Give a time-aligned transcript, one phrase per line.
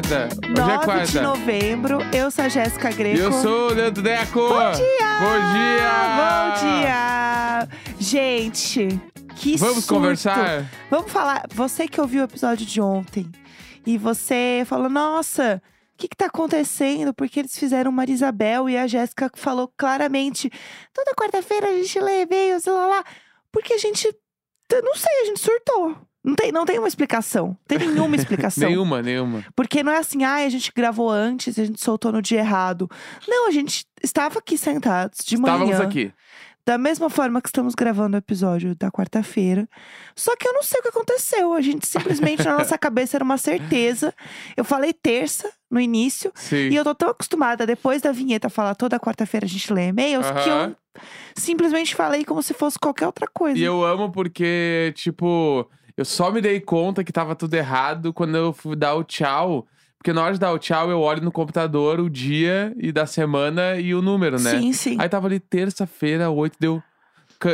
[0.00, 0.28] quarta.
[0.46, 1.22] Hoje 9 é de quarta.
[1.22, 1.98] novembro.
[2.14, 3.18] Eu sou a Jéssica E Greco.
[3.18, 4.48] eu sou o Leandro Deco.
[4.48, 5.18] Bom dia!
[5.20, 5.90] Bom dia!
[6.16, 7.68] Bom dia!
[7.98, 8.88] Gente,
[9.36, 9.94] que Vamos surto.
[9.94, 10.64] conversar?
[10.90, 11.44] Vamos falar.
[11.54, 13.30] Você que ouviu o episódio de ontem
[13.86, 15.62] e você falou, nossa,
[15.94, 17.12] o que, que tá acontecendo?
[17.12, 20.50] Porque eles fizeram uma Isabel e a Jéssica falou claramente:
[20.94, 23.04] toda quarta-feira a gente lê e-mails, lá, lá.
[23.52, 24.06] Porque a gente.
[24.72, 25.96] eu Não sei, a gente surtou.
[26.22, 27.56] Não tem, não tem uma explicação.
[27.66, 28.68] Tem nenhuma explicação.
[28.68, 29.44] Nenhuma, nenhuma.
[29.56, 32.40] Porque não é assim, ai, a gente gravou antes e a gente soltou no dia
[32.40, 32.90] errado.
[33.26, 35.54] Não, a gente estava aqui sentados de manhã.
[35.54, 36.12] Estávamos aqui.
[36.66, 39.66] Da mesma forma que estamos gravando o episódio da quarta-feira.
[40.14, 41.54] Só que eu não sei o que aconteceu.
[41.54, 44.14] A gente simplesmente, na nossa cabeça, era uma certeza.
[44.56, 46.30] Eu falei terça no início.
[46.34, 46.68] Sim.
[46.68, 50.26] E eu tô tão acostumada, depois da vinheta, falar toda quarta-feira a gente lê e-mails,
[50.30, 50.76] que eu
[51.34, 53.58] simplesmente falei como se fosse qualquer outra coisa.
[53.58, 55.68] E eu amo porque, tipo,
[56.00, 59.66] eu só me dei conta que tava tudo errado quando eu fui dar o tchau.
[59.98, 63.04] Porque na hora de dar o tchau, eu olho no computador o dia e da
[63.04, 64.58] semana e o número, né?
[64.58, 64.96] Sim, sim.
[64.98, 66.82] Aí tava ali terça-feira, oito, deu.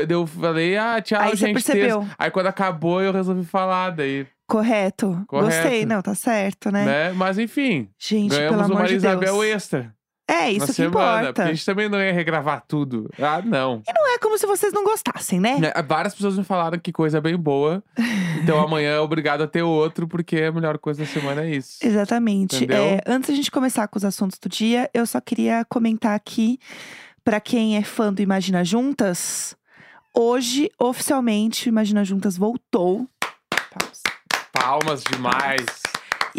[0.06, 1.54] Deu, falei, ah, tchau, Aí gente.
[1.54, 2.00] percebeu.
[2.00, 2.14] terça.
[2.18, 5.24] Aí quando acabou, eu resolvi falar, daí, Correto.
[5.26, 5.56] Correto.
[5.56, 6.84] Gostei, não, tá certo, né?
[6.84, 7.12] né?
[7.12, 9.44] Mas enfim, Gente, pelo ganhamos amor uma de Isabel Deus.
[9.46, 9.92] extra
[10.28, 10.90] É, isso que semana.
[10.90, 11.32] importa.
[11.32, 13.08] Porque a gente também não ia regravar tudo.
[13.20, 13.82] Ah, não.
[13.86, 15.58] Não é como se vocês não gostassem, né?
[15.58, 17.82] Né, Várias pessoas me falaram que coisa bem boa.
[18.42, 21.78] Então amanhã é obrigado a ter outro, porque a melhor coisa da semana é isso.
[21.80, 22.64] Exatamente.
[22.70, 26.58] É, antes da gente começar com os assuntos do dia, eu só queria comentar aqui,
[27.24, 29.56] pra quem é fã do Imagina Juntas,
[30.12, 33.06] hoje, oficialmente, o Imagina Juntas voltou.
[33.70, 34.02] Palmas.
[34.52, 35.66] Palmas demais.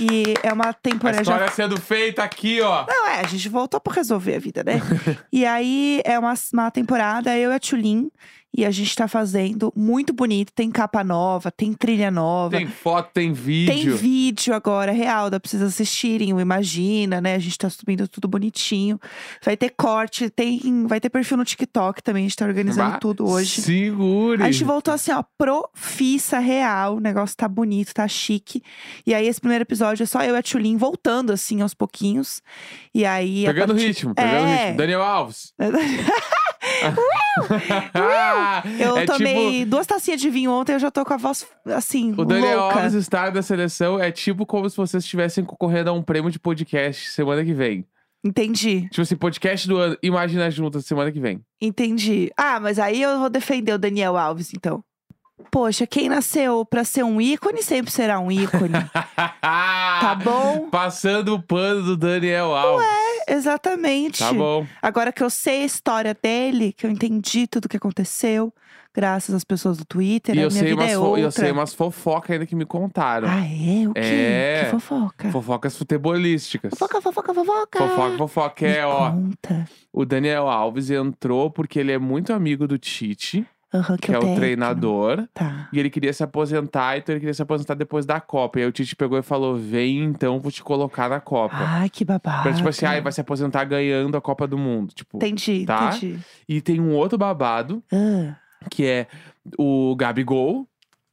[0.02, 1.24] E é uma A temporada.
[1.24, 2.86] já história sendo feita aqui, ó.
[2.88, 4.82] Não, é, a gente voltou pra resolver a vida, né?
[5.32, 8.10] e aí é uma, uma temporada, eu e a Tulin,
[8.56, 10.52] e a gente tá fazendo muito bonito.
[10.54, 12.58] Tem capa nova, tem trilha nova.
[12.58, 13.74] Tem foto, tem vídeo.
[13.74, 17.36] Tem vídeo agora, real, dá pra vocês assistirem, o Imagina, né?
[17.36, 19.00] A gente tá subindo tudo bonitinho.
[19.44, 22.98] Vai ter corte, tem, vai ter perfil no TikTok também, a gente tá organizando Bah,
[23.00, 23.62] tudo hoje.
[23.62, 24.42] Segure.
[24.42, 26.96] A gente voltou assim, ó, profissa real.
[26.96, 28.64] O negócio tá bonito, tá chique.
[29.06, 32.42] E aí, esse primeiro episódio é só eu e a Tulin voltando, assim, aos pouquinhos.
[32.94, 33.46] E aí.
[33.46, 34.64] Pegando partir- ritmo, pegando É.
[34.64, 34.78] ritmo.
[34.78, 35.54] Daniel Alves.
[38.80, 41.48] Eu é tomei tipo, duas tacinhas de vinho ontem, eu já tô com a voz,
[41.66, 42.78] assim, o Daniel louca.
[42.78, 46.40] Alves estar da seleção é tipo como se vocês estivessem concorrendo a um prêmio de
[46.40, 47.86] podcast semana que vem.
[48.24, 51.40] Entendi, Tipo assim, podcast do ano, imagina juntas semana que vem.
[51.62, 52.32] entendi.
[52.36, 54.84] Ah, mas aí eu vou defender o Daniel Alves, então.
[55.52, 58.74] Poxa, quem nasceu pra ser um ícone sempre será um ícone.
[59.42, 60.70] tá bom?
[60.70, 62.88] Passando o pano do Daniel Alves.
[63.28, 64.20] Exatamente.
[64.20, 64.66] Tá bom.
[64.82, 68.54] Agora que eu sei a história dele, que eu entendi tudo o que aconteceu,
[68.94, 71.22] graças às pessoas do Twitter, E a eu minha sei, vida umas é outra.
[71.22, 73.28] eu sei umas fofocas ainda que me contaram.
[73.30, 73.88] Ah, é?
[73.88, 74.00] O quê?
[74.02, 74.62] É.
[74.66, 75.32] Que fofoca?
[75.32, 76.72] Fofocas futebolísticas.
[76.72, 77.80] Fofoca, fofoca, fofoca.
[77.80, 78.56] Fofoca, fofoca.
[78.56, 79.12] Que Me é, ó.
[79.12, 79.66] Conta.
[79.94, 84.22] O Daniel Alves entrou porque ele é muito amigo do Tite, Aham, que é o
[84.22, 84.40] técnico.
[84.40, 85.28] treinador.
[85.34, 85.68] Tá.
[85.74, 88.60] E ele queria se aposentar, então ele queria se aposentar depois da Copa.
[88.60, 91.58] E aí o Tite pegou e falou: Vem então, vou te colocar na Copa.
[91.58, 92.44] Ai, que babado.
[92.44, 94.94] Pra tipo assim, ah, vai se aposentar ganhando a Copa do Mundo.
[94.94, 95.18] Tipo.
[95.18, 95.88] Entendi, Tá?
[95.96, 96.18] entendi.
[96.48, 98.36] E tem um outro babado, Ah,
[98.72, 99.08] que é
[99.58, 100.68] o Gabigol,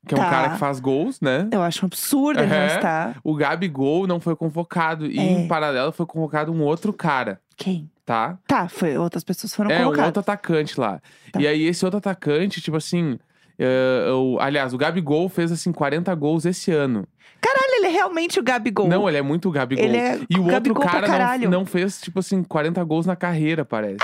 [0.07, 0.31] que é um Tá.
[0.31, 1.49] cara que faz gols, né?
[1.53, 3.17] eu acho um absurdo ele não estar.
[3.25, 5.07] O Gabigol não foi convocado.
[5.07, 5.23] E É.
[5.23, 7.91] em paralelo foi convocado um outro cara, Quem?
[8.05, 8.39] tá?
[8.47, 10.07] Tá, foi, outras pessoas foram é, um colocadas.
[10.07, 11.01] outro atacante lá.
[11.33, 11.41] Tá.
[11.41, 13.19] E aí, esse outro atacante, tipo assim.
[13.57, 17.07] eh, o- aliás, o Gabigol fez assim 40 gols esse ano.
[17.41, 18.89] Caralho, ele é realmente o Gabigol.
[18.89, 19.85] Não, ele é muito Gabigol.
[19.85, 23.07] Ele é e o outro Gabigol pra cara não, não fez, tipo assim, 40 gols
[23.07, 23.99] na carreira, parece.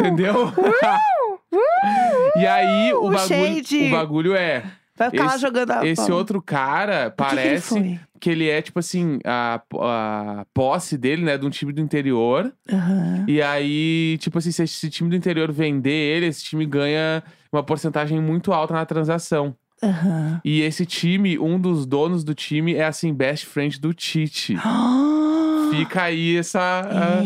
[0.00, 0.50] Entendeu?
[2.36, 3.88] e aí, o o bagulho, shade.
[3.88, 4.62] o bagulho é.
[4.96, 6.14] Vai ficar lá esse- jogando a Esse bola.
[6.16, 10.96] outro cara Por que que ele parece que ele é, tipo assim, a, a posse
[10.96, 12.50] dele, né, de um time do interior.
[12.72, 13.24] Aham.
[13.28, 17.22] E aí, tipo assim, se esse time do interior vender ele, esse time ganha
[17.52, 19.54] uma porcentagem muito alta na transação.
[19.82, 20.40] Aham.
[20.42, 24.56] E esse time, um dos donos do time é assim, best friend do Tite.
[25.66, 26.60] Ah, Fica aí essa.
[26.60, 27.22] ah,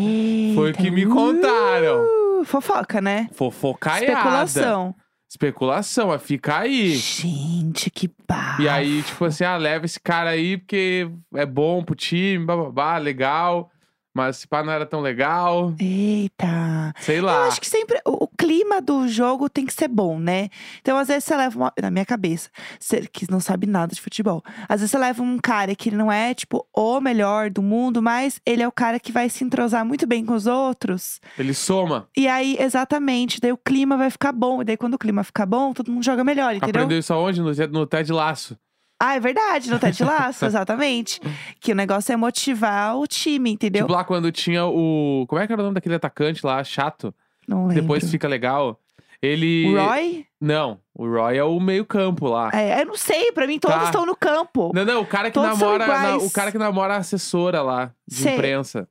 [0.55, 2.03] foi o que me contaram.
[2.41, 3.29] Uh, fofoca, né?
[3.33, 4.03] Fofocaiada.
[4.05, 4.95] Especulação.
[5.31, 6.93] Especulação, mas fica aí.
[6.93, 8.61] Gente, que barra.
[8.61, 12.97] E aí, tipo assim, ah, leva esse cara aí porque é bom pro time, bababá,
[12.97, 13.71] legal.
[14.13, 15.73] Mas se pá não era tão legal.
[15.79, 16.93] Eita.
[16.99, 17.45] Sei Eu lá.
[17.47, 20.49] acho que sempre o, o clima do jogo tem que ser bom, né?
[20.81, 21.73] Então, às vezes, você leva uma.
[21.81, 22.49] Na minha cabeça,
[22.79, 24.43] você que não sabe nada de futebol.
[24.67, 28.41] Às vezes você leva um cara que não é, tipo, o melhor do mundo, mas
[28.45, 31.19] ele é o cara que vai se entrosar muito bem com os outros.
[31.37, 32.07] Ele soma.
[32.15, 34.61] E aí, exatamente, daí o clima vai ficar bom.
[34.61, 36.81] E daí, quando o clima ficar bom, todo mundo joga melhor, entendeu?
[36.81, 37.41] Aprendeu isso aonde?
[37.41, 38.57] No, no Ted Laço.
[39.03, 41.19] Ah, é verdade, no Ted Laço, exatamente.
[41.59, 43.85] Que o negócio é motivar o time, entendeu?
[43.85, 45.25] Tipo lá quando tinha o.
[45.27, 47.13] Como é que era o nome daquele atacante lá, chato?
[47.47, 47.81] Não lembro.
[47.81, 48.79] Depois fica legal.
[49.21, 49.67] Ele.
[49.75, 50.25] O Roy?
[50.39, 52.49] Não, o Roy é o meio-campo lá.
[52.53, 53.83] É, eu não sei, pra mim todos Tá.
[53.85, 54.71] estão no campo.
[54.73, 55.85] Não, não, o cara que Todos namora.
[55.87, 58.33] na- o cara que namora a assessora lá, de Sei.
[58.33, 58.87] imprensa.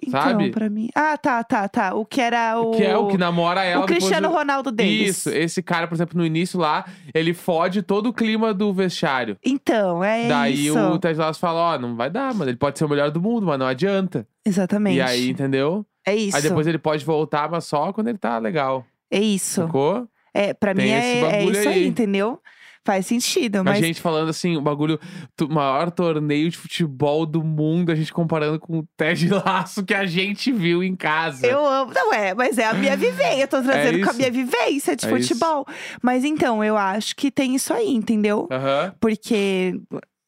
[0.00, 0.50] Então, sabe?
[0.50, 0.88] pra mim.
[0.94, 1.94] Ah, tá, tá, tá.
[1.94, 2.70] O que era o.
[2.72, 5.16] Que é o que namora ela o Cristiano do- Ronaldo deles.
[5.18, 6.84] Isso, esse cara, por exemplo, no início lá,
[7.14, 9.36] ele fode todo o clima do vestiário.
[9.44, 10.78] Então, é Daí isso.
[10.78, 12.50] o Ted Lasso fala, ó, não vai dar, mano.
[12.50, 14.26] Ele pode ser o melhor do mundo, mas não adianta.
[14.44, 14.96] Exatamente.
[14.96, 15.84] E aí, entendeu?
[16.06, 16.36] É isso.
[16.36, 18.84] Aí depois ele pode voltar, mas só quando ele tá legal.
[19.10, 19.62] É isso.
[19.62, 20.06] Sacou?
[20.32, 21.86] É, pra Tem mim é, é isso aí, aí.
[21.86, 22.40] entendeu?
[22.88, 24.98] Faz sentido, mas A gente falando assim, o bagulho,
[25.42, 29.92] o maior torneio de futebol do mundo, a gente comparando com o Ted Laço que
[29.92, 31.46] a gente viu em casa.
[31.46, 31.92] eu amo.
[31.94, 33.42] Não é, mas é a minha vivência.
[33.42, 34.16] Eu tô trazendo com a isso.
[34.16, 35.66] minha vivência de É futebol.
[36.02, 38.48] Mas então, eu acho que tem isso aí, entendeu?
[38.50, 38.94] Aham.
[38.98, 39.78] Porque.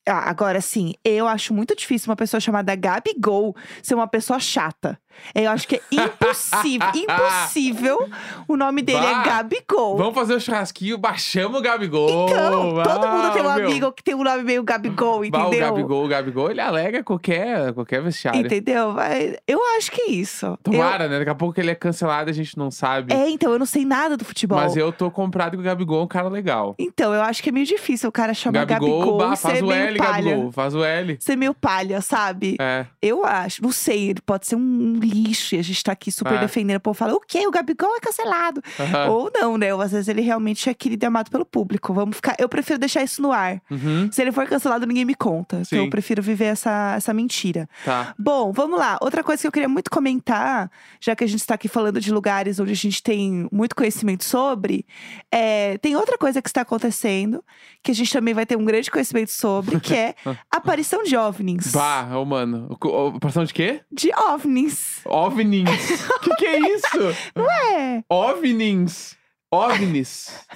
[0.07, 4.99] ah, Agora sim, eu acho muito difícil uma pessoa chamada Gabigol ser uma pessoa chata.
[5.35, 8.09] Eu acho que é impossível, impossível.
[8.49, 9.97] O nome dele Bah, é Gabigol.
[9.97, 12.29] Vamos fazer o churrasquinho, baixamos o Gabigol.
[12.29, 13.69] Então, todo mundo tem um meu.
[13.69, 15.47] amigo que tem um nome meio Gabigol, Bah, entendeu?
[15.47, 18.41] o Gabigol, o Gabigol, ele alega qualquer, qualquer vestiário.
[18.41, 18.93] Entendeu?
[18.93, 20.47] Mas Eu acho que é isso.
[20.47, 21.19] Eu- Tomara, né?
[21.19, 23.13] Daqui a pouco ele é cancelado, a gente não sabe.
[23.13, 24.59] É, então, eu não sei nada do futebol.
[24.59, 26.75] Mas eu tô comprado que o Gabigol é um cara legal.
[26.79, 29.71] Então, eu acho que é meio difícil o cara chamar Gabigol, Gabigol, bah, faz o
[29.73, 30.23] L, palha.
[30.23, 31.17] Gabigol, faz o L.
[31.21, 32.57] Ser meio palha, sabe?
[32.61, 32.87] É.
[33.03, 33.63] Eu acho.
[33.63, 36.39] Não sei, ele pode ser um lixo e a gente tá aqui super É.
[36.39, 36.77] defendendo.
[36.77, 37.47] O povo fala, o quê?
[37.47, 38.63] O Gabigol é cancelado.
[38.79, 39.07] Aham.
[39.11, 39.75] Ou não, né?
[39.75, 41.93] Ou às vezes ele realmente é querido e amado pelo público.
[41.93, 42.37] Vamos ficar.
[42.39, 43.61] Eu prefiro deixar isso no ar.
[43.71, 45.57] Uhum, Se ele for cancelado, ninguém me conta.
[45.57, 45.85] Então Sim.
[45.85, 47.69] eu prefiro viver essa, essa mentira.
[47.85, 48.15] tá.
[48.19, 48.99] Bom, vamos lá.
[49.01, 50.71] Outra coisa que eu queria muito comentar,
[51.01, 54.25] já que a gente está aqui falando de lugares onde a gente tem muito conhecimento
[54.25, 54.87] sobre,
[55.33, 57.43] é, tem outra coisa que está acontecendo,
[57.83, 61.17] que a gente também vai ter um grande conhecimento sobre, que é a aparição de
[61.17, 61.73] OVNIs.
[61.73, 62.77] Bah, ô, mano.
[62.83, 63.81] O- o- Operação de quê?
[63.91, 64.90] De OVNIs.
[65.05, 65.67] OVNIs.
[66.23, 66.99] que que é isso?
[67.37, 68.03] É.
[68.09, 69.17] OVNIs.
[69.51, 70.47] OVNIs.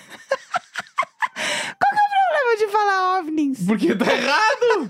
[1.35, 3.67] Problema de falar OVNIs.
[3.67, 4.89] Porque tá errado.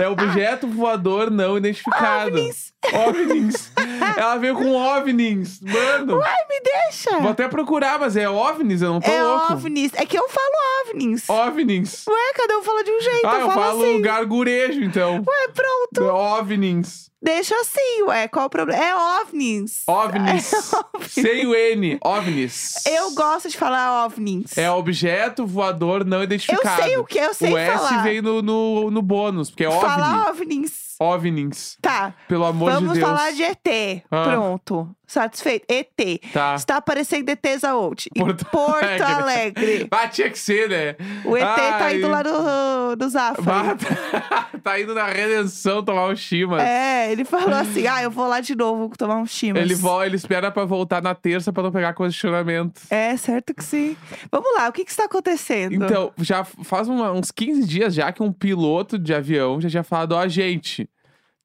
[0.00, 2.30] É objeto voador não identificado.
[2.30, 2.72] OVNIs.
[2.92, 3.72] OVNIs.
[4.16, 5.60] Ela veio com OVNIs.
[5.60, 6.20] Mano.
[6.22, 7.18] Ai, me deixa.
[7.20, 9.52] Vou até procurar, mas é OVNIs, eu não tô é louco.
[9.52, 9.92] OVNIs.
[9.94, 10.52] É que eu falo
[10.82, 11.28] OVNIs.
[11.28, 12.06] OVNIs.
[12.08, 13.26] Ué, cada um fala de um jeito.
[13.26, 14.00] Ah, eu eu falo falo assim.
[14.02, 15.16] gargurejo, então.
[15.26, 16.10] Ué, pronto.
[16.10, 17.10] OVNIs.
[17.24, 18.28] Deixa assim, ué.
[18.28, 18.84] Qual o problema?
[18.84, 19.82] É OVNIs.
[19.86, 20.52] OVNIs.
[20.92, 21.12] OVNIs.
[21.12, 21.98] Sem o N.
[22.04, 22.74] OVNIs.
[22.84, 24.58] Eu gosto de falar OVNIs.
[24.58, 26.82] É objeto voador não eu identificado.
[26.82, 28.02] sei o que, eu sei o S falar.
[28.02, 29.80] veio no, no, no bônus, porque é OVNI.
[29.80, 30.93] Falar OVNIs.
[31.04, 31.76] OVNIs.
[31.80, 33.08] Tá, Pelo amor vamos de Deus.
[33.10, 34.02] falar de ET.
[34.10, 34.24] Ah.
[34.24, 34.88] Pronto.
[35.06, 35.66] Satisfeito?
[35.68, 36.20] ET.
[36.32, 36.54] Tá.
[36.54, 38.08] Está aparecendo ETs aonde?
[38.16, 39.04] Porto Porto Alegre.
[39.04, 39.88] Alegre.
[39.92, 40.96] Ah, tinha que ser, né?
[41.24, 41.96] O ET tá Ai.
[41.98, 43.42] indo lá no, no Zafari.
[43.44, 46.60] Bah, tá, tá indo na redenção tomar um chimas.
[46.62, 49.62] É, ele falou assim: ah, eu vou lá de novo tomar um chimas.
[49.62, 52.80] Ele, vo- ele espera pra voltar na terça pra não pegar questionamento.
[52.90, 53.96] É, certo que sim.
[54.32, 55.74] Vamos lá, o que que está acontecendo?
[55.74, 59.84] Então, já faz uma- uns 15 dias já que um piloto de avião já tinha
[59.84, 60.88] falado, ó, gente,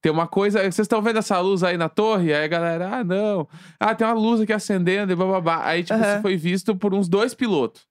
[0.02, 0.60] tem uma coisa.
[0.60, 2.34] Vocês estão vendo essa luz aí na torre?
[2.34, 3.48] Aí a galera, ah, não.
[3.80, 5.66] Ah, tem uma luz aqui acendendo e bababá.
[5.66, 6.14] Aí, tipo, Aham.
[6.14, 7.86] isso foi visto por uns dois pilotos,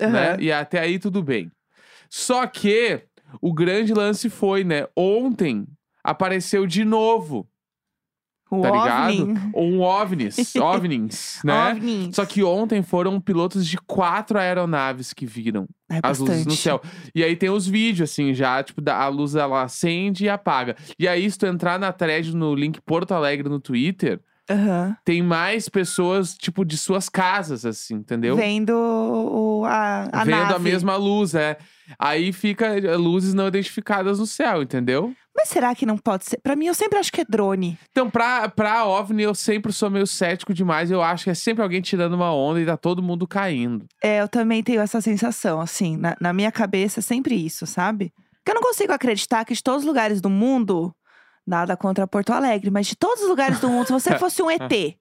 [0.00, 0.12] Aham.
[0.12, 0.36] né?
[0.40, 1.50] E até aí tudo bem.
[2.10, 3.02] Só que
[3.40, 4.86] o grande lance foi, né?
[4.96, 5.66] Ontem
[6.04, 7.48] apareceu de novo,
[8.50, 9.22] o tá ligado?
[9.22, 9.40] OVNI.
[9.54, 11.72] Um OVNIs, OVNIs, né?
[11.72, 12.14] OVNIs.
[12.16, 16.80] Só que ontem foram pilotos de quatro aeronaves que viram É as luzes no céu.
[17.14, 20.76] E aí tem os vídeos, assim, já, tipo, da, a luz ela acende e apaga.
[20.98, 24.96] E aí, se tu entrar na thread no link Porto Alegre no Twitter, Aham.
[25.04, 28.36] tem mais pessoas, tipo, de suas casas, assim, entendeu?
[28.36, 30.54] Vendo o, a, a Vendo nave.
[30.54, 31.56] a mesma luz, é.
[31.98, 35.12] Aí fica eh, luzes não identificadas no céu, entendeu?
[35.36, 36.40] Mas será que não pode ser?
[36.42, 37.78] Pra mim, eu sempre acho que é drone.
[37.90, 40.90] Então, pra, pra OVNI, eu sempre sou meio cético demais.
[40.90, 43.84] Eu acho que é sempre alguém tirando uma onda e tá todo mundo caindo.
[44.02, 45.98] É, eu também tenho essa sensação, assim.
[45.98, 48.12] Na, na minha cabeça é sempre isso, sabe?
[48.36, 50.94] Porque eu não consigo acreditar que de todos os lugares do mundo,
[51.46, 54.50] nada contra Porto Alegre, mas de todos os lugares do mundo, se você fosse um
[54.50, 54.96] ET,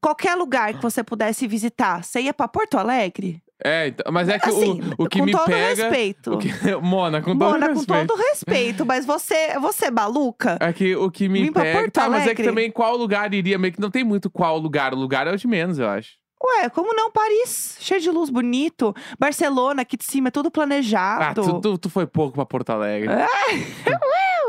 [0.00, 3.42] qualquer lugar que você pudesse visitar, você ia pra Porto Alegre?
[3.64, 5.82] É, então, mas é que assim, o, o que com me todo pega.
[5.84, 6.34] respeito.
[6.34, 6.48] O que,
[6.80, 8.06] Mona, com todo Mona, com respeito.
[8.06, 10.56] todo respeito, mas você, você é maluca?
[10.60, 11.90] É que o que me Vim pega.
[11.90, 13.58] Tá, mas é que também qual lugar iria?
[13.58, 14.94] Meio que não tem muito qual lugar.
[14.94, 16.18] O lugar é o de menos, eu acho.
[16.42, 17.10] Ué, como não?
[17.10, 18.94] Paris, cheio de luz, bonito.
[19.18, 21.42] Barcelona, aqui de cima, é tudo Ah, planejado.
[21.42, 23.10] tu, tu, tu foi pouco pra Porto Alegre.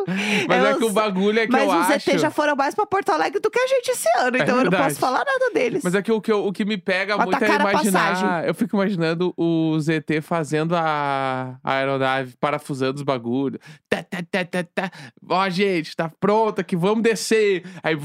[0.48, 2.10] Mas é que o bagulho é que Mas eu os acho.
[2.12, 4.58] ET já foram mais pra Porto Alegre do que a gente esse ano, É então
[4.58, 5.82] eu não posso falar nada deles.
[5.84, 7.82] Mas é que o que, eu- o que me pega Mas muito é a imaginar.
[8.10, 8.48] passagem.
[8.48, 13.60] Eu fico imaginando o ZT fazendo a, a aeronave, parafusando os bagulhos.
[13.90, 14.92] Tá, tá, tá, tá, tá.
[15.30, 17.64] Ó, gente, tá pronta que vamos descer.
[17.84, 17.96] Aí,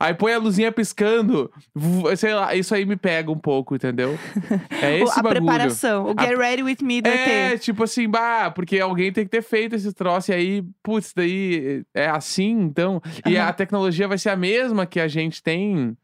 [0.00, 1.50] aí põe a luzinha piscando.
[2.16, 4.18] sei lá, isso aí me pega um pouco, entendeu?
[4.82, 5.42] É esse a bagulho.
[5.44, 7.60] preparação, o A- Get Ready With Me do É, ET.
[7.62, 11.84] tipo assim, bah, porque alguém tem que ter feito esse troço, e aí, putz, daí
[11.94, 13.00] é assim, então.
[13.26, 13.48] E Aham.
[13.48, 15.96] a tecnologia vai ser a mesma que a gente tem.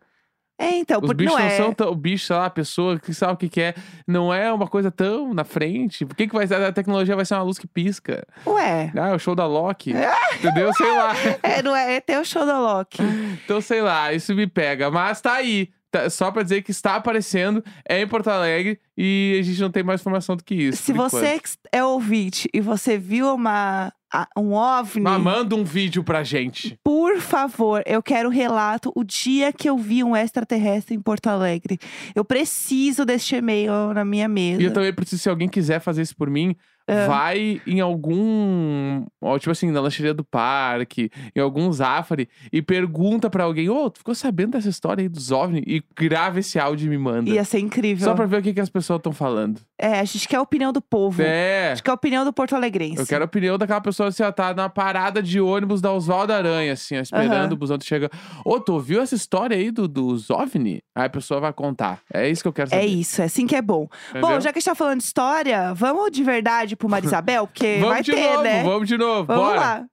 [0.59, 1.57] É, então, Os por, bichos não não, é.
[1.57, 1.91] são tão.
[1.91, 3.75] O bicho, sei lá, a pessoa que sabe o que, que é,
[4.07, 6.05] não é uma coisa tão na frente.
[6.05, 6.57] Por que, que vai ser?
[6.57, 8.27] A tecnologia vai ser uma luz que pisca.
[8.47, 8.93] Ué.
[8.95, 9.95] Ah, é o show da Loki.
[10.39, 10.71] Entendeu?
[10.75, 11.13] Sei lá.
[11.43, 12.99] É, não é, é ter o show da Loki.
[13.43, 14.91] Então, sei lá, isso me pega.
[14.91, 15.71] Mas tá aí.
[15.91, 19.71] Tá- só pra dizer que está aparecendo, é em Porto Alegre e a gente não
[19.73, 20.83] tem mais informação do que isso.
[20.83, 21.59] Se por você enquanto.
[21.73, 23.93] é ouvinte e você viu uma,
[24.37, 26.79] um OVNI, Mas manda um vídeo pra gente.
[26.83, 31.79] por favor, eu quero relato o dia que eu vi um extraterrestre em Porto Alegre.
[32.15, 34.61] Eu preciso deste e-mail na minha mesa.
[34.63, 36.55] E eu também preciso, se alguém quiser fazer isso por mim,
[36.91, 37.07] Ah.
[37.07, 39.05] vai em algum.
[39.21, 43.89] ó, Tipo assim, na lancheria do parque, em algum Zafari, e pergunta pra alguém: Ô,
[43.91, 45.63] tu ficou sabendo dessa história aí dos OVNI?
[45.67, 47.31] E grava esse áudio e me manda.
[47.31, 48.05] Ia ser incrível.
[48.05, 49.61] Só pra ver o que, que as pessoas estão falando.
[49.79, 51.23] É, a gente quer a opinião do povo.
[51.23, 51.69] É.
[51.69, 53.01] A gente quer a opinião do Porto Alegrense.
[53.01, 56.33] Eu quero a opinião daquela pessoa assim, ó, tá na parada de ônibus da Oswaldo
[56.33, 57.53] Aranha, assim, ó, esperando Aham.
[57.53, 58.11] o busão tu chega.
[58.45, 60.83] Ô, tu ouviu essa história aí do, dos OVNI?
[60.95, 62.01] Aí a pessoa vai contar.
[62.13, 62.83] É isso que eu quero saber.
[62.83, 63.89] É isso, é assim que é bom.
[64.11, 64.29] Entendeu?
[64.29, 67.47] Bom, já que a gente tá falando de história, vamos de verdade pro Marisabel?
[67.47, 68.63] Porque Vamos vai de ter, novo, né?
[68.65, 69.61] vamos de novo, Vamos bora.
[69.61, 69.87] lá.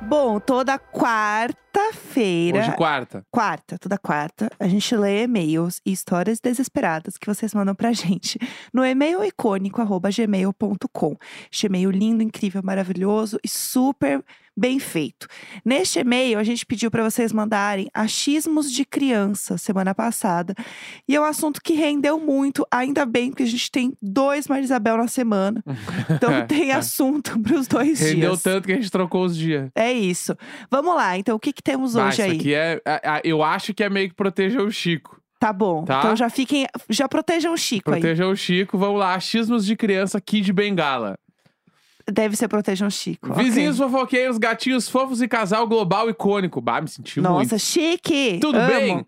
[0.00, 2.60] Bom, toda quarta-feira.
[2.60, 3.24] Hoje quarta.
[3.30, 8.38] Quarta, toda quarta, a gente lê e-mails e histórias desesperadas que vocês mandam pra gente
[8.72, 11.16] no e-mail icônico arroba gmail.com.
[11.50, 14.22] Este e-mail lindo, incrível, maravilhoso e super
[14.56, 15.26] bem feito.
[15.64, 20.54] Neste e-mail, a gente pediu pra vocês mandarem achismos de criança semana passada.
[21.06, 24.96] E é um assunto que rendeu muito, ainda bem, porque a gente tem dois Marisabel
[24.96, 25.62] na semana.
[26.10, 28.42] Então tem assunto pros dois Rendeu dias.
[28.42, 29.68] tanto que a gente trocou os dias.
[29.74, 30.36] É isso.
[30.70, 32.36] Vamos lá, então o que, que temos Bah, hoje isso aí?
[32.36, 32.80] aqui é.
[32.86, 35.20] a- eu acho que é meio que proteger o Chico.
[35.38, 35.84] Tá bom.
[35.84, 35.98] Tá?
[35.98, 36.66] Então já fiquem.
[36.88, 38.00] Já protejam o Chico aí.
[38.00, 39.14] Proteger o Chico, vamos lá.
[39.14, 41.18] Achismos de criança Kid Bengala.
[42.10, 43.34] Deve ser protejam Chico.
[43.34, 46.60] Vizinhos fofoqueiros, gatinhos fofos e casal global icônico.
[46.60, 47.32] Bah, me senti muito.
[47.32, 48.38] Nossa, chique!
[48.40, 48.68] Tudo Amo.
[48.68, 49.06] bem?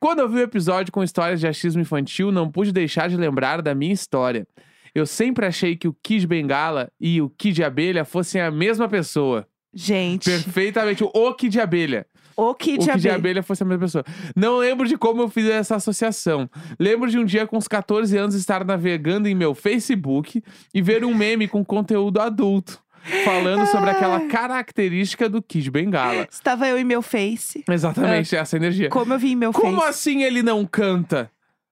[0.00, 3.60] Quando eu vi o episódio com histórias de achismo infantil, não pude deixar de lembrar
[3.60, 4.48] da minha história.
[4.94, 9.46] Eu sempre achei que o Kid Bengala e o Kid Abelha fossem a mesma pessoa.
[9.72, 11.04] Gente, Perfeitamente.
[11.04, 12.06] O Kid Abelha.
[12.48, 13.14] O Kid o Kid Abelha.
[13.14, 14.04] Abelha fosse a mesma pessoa.
[14.34, 16.48] Não lembro de como eu fiz essa associação.
[16.78, 20.42] Lembro de um dia com uns 14 anos estar navegando em meu Facebook
[20.72, 22.80] e ver um meme com conteúdo adulto.
[23.24, 26.26] Falando sobre aquela característica do Kid Bengala.
[26.30, 27.64] Estava eu em meu Face.
[27.68, 28.90] Exatamente, essa energia.
[28.90, 29.88] Como eu vi em meu Como Face.
[29.88, 31.30] assim ele não canta?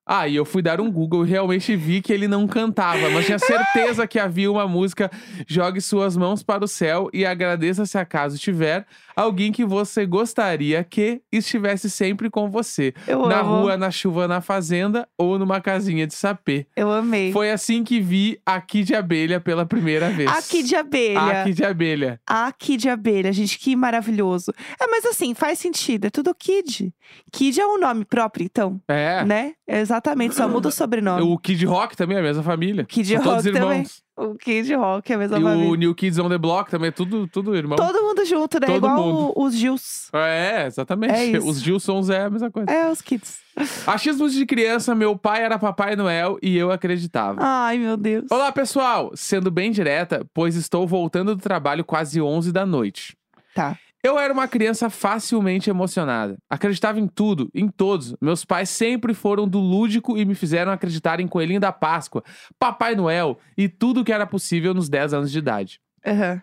[0.09, 3.39] Aí eu fui dar um Google e realmente vi que ele não cantava, mas tinha
[3.39, 5.11] certeza que havia uma música
[5.47, 10.83] Jogue suas mãos para o céu e agradeça se acaso tiver alguém que você gostaria
[10.85, 12.95] que estivesse sempre com você.
[13.07, 13.61] Eu na amo.
[13.63, 16.67] rua, na chuva, na fazenda ou numa casinha de sapê.
[16.77, 17.33] Eu amei.
[17.33, 20.31] Foi assim que vi a Kid Abelha pela primeira vez.
[20.31, 21.21] A Kid Abelha.
[21.43, 22.21] A Kid Abelha.
[22.27, 24.53] A Kid Abelha, gente, que maravilhoso.
[24.81, 26.95] É, mas assim, faz sentido, é tudo Kid.
[27.33, 29.25] Kid é um nome próprio, então, É.
[29.25, 29.53] né?
[29.67, 29.98] Exatamente,
[30.35, 31.23] só muda o sobrenome.
[31.23, 32.85] O Kid Rock também é a mesma família.
[32.85, 33.71] Kid São todos Rock também.
[33.81, 34.03] irmãos.
[34.17, 35.69] O Kid Rock é a mesma E família.
[35.71, 37.77] o New Kids on the Block também, é tudo, tudo irmão.
[37.77, 38.67] Todo mundo junto, né?
[38.67, 39.33] Todo Igual mundo.
[39.37, 40.09] o- os Gils.
[40.13, 41.37] É, exatamente.
[41.37, 41.39] É.
[41.39, 42.69] Os Gilsons é a mesma coisa.
[42.71, 43.39] É, os kids.
[43.87, 47.39] Achismos de criança, meu pai era Papai Noel e eu acreditava.
[47.41, 48.25] Ai, meu Deus.
[48.31, 49.13] Olá, pessoal!
[49.15, 53.17] Sendo bem direta, pois estou voltando do trabalho quase 11 da noite.
[53.55, 53.77] Tá.
[54.03, 56.37] Eu era uma criança facilmente emocionada.
[56.49, 58.15] Acreditava em tudo, em todos.
[58.21, 62.23] Meus pais sempre foram do lúdico e me fizeram acreditar em Coelhinho da Páscoa,
[62.59, 65.81] Papai Noel e tudo que era possível nos 10 anos de idade.
[66.07, 66.41] Aham.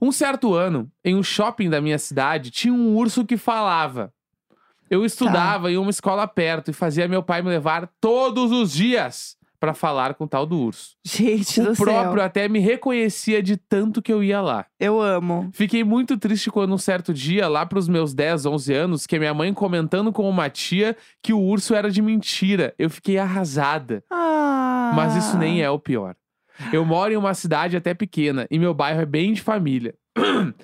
[0.00, 4.12] Um certo ano, em um shopping da minha cidade, tinha um urso que falava.
[4.88, 9.36] Eu estudava em uma escola perto e fazia meu pai me levar todos os dias
[9.60, 10.96] para falar com o tal do urso.
[11.04, 12.22] Gente o do próprio céu.
[12.22, 14.66] até me reconhecia de tanto que eu ia lá.
[14.78, 15.50] Eu amo.
[15.52, 19.18] Fiquei muito triste quando um certo dia, lá pros meus 10, 11 anos, que a
[19.18, 22.74] minha mãe comentando com uma tia que o urso era de mentira.
[22.78, 24.04] Eu fiquei arrasada.
[24.10, 24.92] Ah.
[24.94, 26.14] Mas isso nem é o pior.
[26.72, 29.94] Eu moro em uma cidade até pequena e meu bairro é bem de família.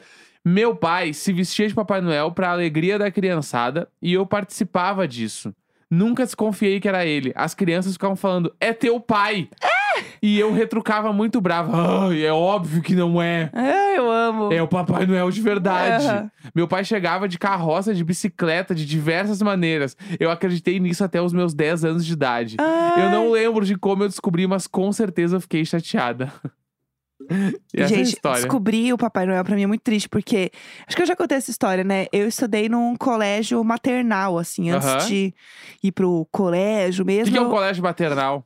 [0.44, 5.54] meu pai se vestia de Papai Noel para alegria da criançada e eu participava disso.
[5.94, 7.32] Nunca desconfiei que era ele.
[7.36, 9.48] As crianças ficavam falando: "É teu pai".
[10.20, 11.70] E eu retrucava muito bravo.
[11.74, 13.50] Ai, é óbvio que não é.
[13.52, 14.52] Ah, eu amo.
[14.52, 16.04] É o Papai Noel de verdade.
[16.04, 16.30] Aham.
[16.54, 19.96] Meu pai chegava de carroça, de bicicleta, de diversas maneiras.
[20.18, 22.56] Eu acreditei nisso até os meus 10 anos de idade.
[22.96, 26.32] Eu não lembro de como eu descobri, mas com certeza eu fiquei chateada.
[27.72, 30.50] E é Gente, descobrir o Papai Noel pra mim é muito triste, porque
[30.86, 32.06] acho que eu já contei essa história, né?
[32.12, 35.32] Eu estudei num colégio maternal, assim, antes de
[35.82, 37.26] ir pro colégio O mesmo.
[37.26, 38.44] que, que é um colégio maternal?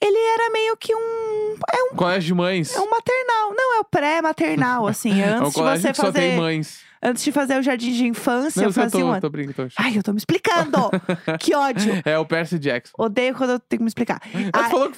[0.00, 1.56] Ele era meio que um.
[1.72, 2.74] É um, Colégio de mães.
[2.74, 3.54] é um maternal.
[3.54, 5.12] Não, é o pré-maternal, assim.
[5.22, 6.36] É um Antes de você que só tem fazer.
[6.36, 6.80] mães.
[7.06, 9.20] Antes de fazer o jardim de infância, Não, eu fazia um tô, ano.
[9.20, 9.68] tô brincando.
[9.68, 9.74] Tô...
[9.82, 10.78] Ai, eu tô me explicando!
[11.38, 11.92] que ódio!
[12.04, 12.94] É o Percy Jackson.
[12.98, 14.20] Odeio quando eu tenho que me explicar.
[14.54, 14.96] Ah, Ah, falou que...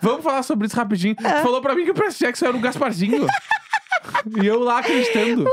[0.00, 1.14] Vamos falar sobre isso rapidinho.
[1.14, 3.26] Tu falou pra mim que o Percy Jackson era o Gasparzinho.
[4.42, 5.46] e eu lá acreditando.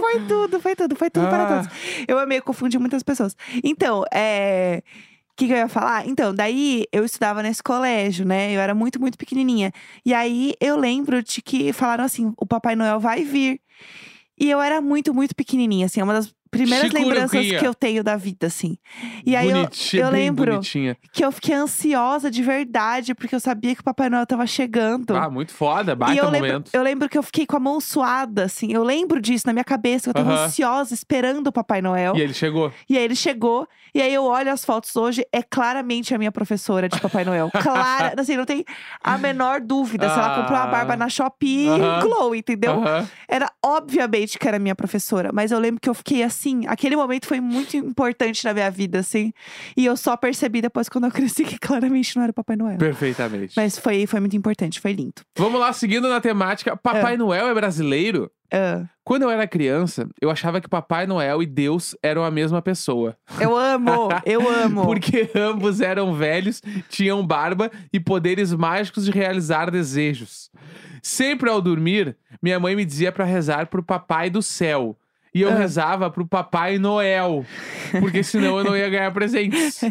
[0.00, 1.62] Foi tudo, foi tudo, foi tudo para Ah.
[1.62, 2.04] todos.
[2.06, 3.36] Eu amei confundir muitas pessoas.
[3.62, 4.82] Então, é.
[5.34, 6.06] O que, que eu ia falar?
[6.06, 8.52] Então, daí eu estudava nesse colégio, né?
[8.52, 9.72] Eu era muito, muito pequenininha.
[10.06, 13.60] E aí eu lembro de que falaram assim: o Papai Noel vai vir.
[14.38, 16.00] E eu era muito, muito pequenininha, assim.
[16.00, 18.76] É uma das primeiras lembranças que eu tenho da vida, assim.
[19.24, 20.96] E aí eu, Bonitinha, eu bem lembro bonitinha.
[21.12, 25.16] que eu fiquei ansiosa de verdade, porque eu sabia que o Papai Noel tava chegando.
[25.16, 25.92] Ah, muito foda.
[25.92, 26.70] E Baita eu lembro, momento.
[26.72, 28.72] eu lembro que eu fiquei com a mão suada, assim.
[28.72, 30.04] Eu lembro disso na minha cabeça.
[30.12, 32.16] que Eu tava ansiosa, esperando o Papai Noel.
[32.16, 32.72] E ele chegou.
[32.88, 33.66] E aí ele chegou.
[33.94, 35.24] E aí eu olho as fotos hoje.
[35.32, 37.50] É claramente a minha professora de Papai Noel.
[37.62, 38.14] Clara.
[38.18, 38.64] Assim, não tem
[39.02, 40.08] a menor dúvida.
[40.08, 40.66] Se ela comprou uma Ah.
[40.66, 42.00] barba na Shopee, Aham.
[42.02, 42.82] Glow, entendeu?
[43.28, 45.30] Era obviamente que era minha professora.
[45.32, 46.43] Mas eu lembro que eu fiquei assim.
[46.66, 49.32] Aquele momento foi muito importante na minha vida, assim.
[49.76, 52.78] E eu só percebi depois, quando eu cresci, que claramente não era Papai Noel.
[52.78, 53.54] Perfeitamente.
[53.56, 55.22] Mas foi, foi muito importante, foi lindo.
[55.38, 56.76] Vamos lá, seguindo na temática.
[56.76, 58.30] Papai Noel é brasileiro?
[58.52, 62.62] Ah, Quando eu era criança, eu achava que Papai Noel e Deus eram a mesma
[62.62, 63.16] pessoa.
[63.40, 64.84] eu amo, eu amo.
[64.86, 70.50] Porque ambos eram velhos, tinham barba e poderes mágicos de realizar desejos.
[71.02, 74.96] Sempre ao dormir, minha mãe me dizia pra rezar pro Papai do Céu.
[75.34, 75.54] E eu Ah.
[75.56, 77.44] rezava pro Papai Noel,
[78.00, 79.82] porque senão eu não ia ganhar presentes.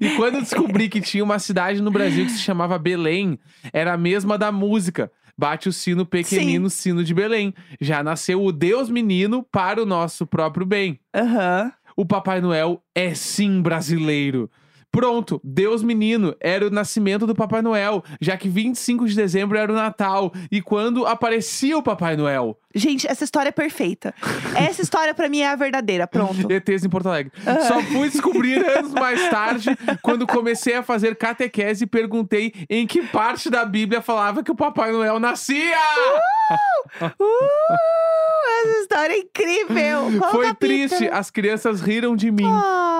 [0.00, 3.38] e quando eu descobri que tinha uma cidade no Brasil que se chamava Belém,
[3.72, 5.10] era a mesma da música.
[5.36, 7.54] Bate o sino pequenino, sino de Belém.
[7.80, 10.98] Já nasceu o Deus menino para o nosso próprio bem.
[11.14, 11.72] Aham.
[11.96, 14.48] O Papai Noel é sim brasileiro.
[14.90, 19.70] Pronto, Deus menino era o nascimento do Papai Noel, já que 25 de dezembro era
[19.70, 22.58] o Natal e quando aparecia o Papai Noel.
[22.74, 24.14] Gente, essa história é perfeita.
[24.54, 26.06] Essa história pra mim é a verdadeira.
[26.06, 26.46] Pronto.
[26.52, 27.32] ETs em Porto Alegre.
[27.66, 29.70] Só fui descobrir anos mais tarde,
[30.02, 34.54] quando comecei a fazer catequese e perguntei em que parte da Bíblia falava que o
[34.54, 35.78] Papai Noel nascia.
[37.02, 40.18] Uh, essa história é incrível.
[40.18, 40.88] Qual Foi capítulo?
[40.88, 42.48] triste, as crianças riram de mim.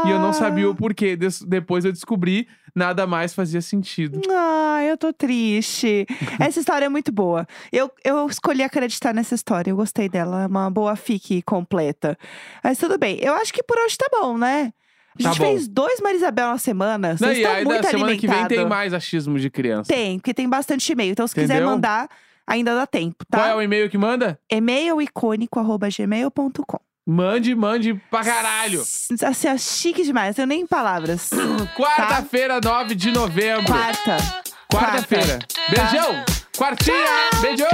[0.06, 1.16] E eu não sabia o porquê.
[1.16, 4.20] Des- Depois eu descobri, nada mais fazia sentido.
[4.30, 6.06] Ah, eu tô triste.
[6.38, 7.46] Essa história é muito boa.
[7.72, 9.70] Eu, eu escolhi acreditar nessa história.
[9.70, 10.44] Eu gostei dela.
[10.44, 12.16] É uma boa fique completa.
[12.62, 13.18] Mas tudo bem.
[13.20, 14.72] Eu acho que por hoje tá bom, né?
[15.18, 15.44] A Tá gente bom.
[15.46, 17.08] fez dois Marisabel na semana.
[17.08, 19.92] Não, Vocês e estão ainda muito semana que vem tem mais achismo de criança.
[19.92, 21.10] Tem, porque tem bastante e-mail.
[21.10, 21.70] Então, se quiser Entendeu?
[21.70, 22.08] mandar,
[22.48, 23.38] ainda dá tempo, tá?
[23.38, 24.38] Qual é o e-mail que manda?
[24.50, 26.78] e-mailicônico.gmail.com
[27.10, 28.82] Mande, mande pra caralho.
[28.82, 31.30] Assim, é chique demais, eu nem palavras.
[31.74, 33.64] Quarta-feira, 9 de novembro.
[33.64, 34.18] Quarta.
[34.70, 35.38] Quarta-feira.
[35.70, 36.22] Beijão.
[36.54, 37.30] Quartinha.
[37.40, 37.64] Beijo.